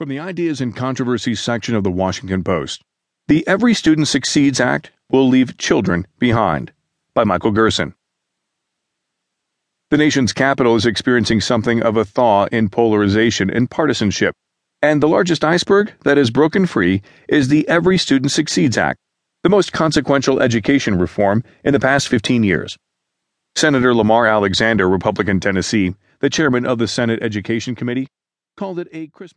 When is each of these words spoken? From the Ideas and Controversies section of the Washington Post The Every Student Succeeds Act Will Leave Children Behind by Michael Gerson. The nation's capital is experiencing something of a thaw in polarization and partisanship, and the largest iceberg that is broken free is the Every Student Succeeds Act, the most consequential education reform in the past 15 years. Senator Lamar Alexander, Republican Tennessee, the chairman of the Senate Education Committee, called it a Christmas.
From 0.00 0.08
the 0.08 0.18
Ideas 0.18 0.62
and 0.62 0.74
Controversies 0.74 1.40
section 1.40 1.74
of 1.74 1.84
the 1.84 1.90
Washington 1.90 2.42
Post 2.42 2.80
The 3.28 3.46
Every 3.46 3.74
Student 3.74 4.08
Succeeds 4.08 4.58
Act 4.58 4.92
Will 5.10 5.28
Leave 5.28 5.58
Children 5.58 6.06
Behind 6.18 6.72
by 7.12 7.24
Michael 7.24 7.50
Gerson. 7.50 7.92
The 9.90 9.98
nation's 9.98 10.32
capital 10.32 10.74
is 10.74 10.86
experiencing 10.86 11.42
something 11.42 11.82
of 11.82 11.98
a 11.98 12.06
thaw 12.06 12.46
in 12.46 12.70
polarization 12.70 13.50
and 13.50 13.70
partisanship, 13.70 14.34
and 14.80 15.02
the 15.02 15.06
largest 15.06 15.44
iceberg 15.44 15.92
that 16.04 16.16
is 16.16 16.30
broken 16.30 16.64
free 16.64 17.02
is 17.28 17.48
the 17.48 17.68
Every 17.68 17.98
Student 17.98 18.32
Succeeds 18.32 18.78
Act, 18.78 18.98
the 19.42 19.50
most 19.50 19.74
consequential 19.74 20.40
education 20.40 20.98
reform 20.98 21.44
in 21.62 21.74
the 21.74 21.78
past 21.78 22.08
15 22.08 22.42
years. 22.42 22.78
Senator 23.54 23.94
Lamar 23.94 24.26
Alexander, 24.26 24.88
Republican 24.88 25.40
Tennessee, 25.40 25.94
the 26.20 26.30
chairman 26.30 26.64
of 26.64 26.78
the 26.78 26.88
Senate 26.88 27.22
Education 27.22 27.74
Committee, 27.74 28.08
called 28.56 28.78
it 28.78 28.88
a 28.92 29.06
Christmas. 29.08 29.28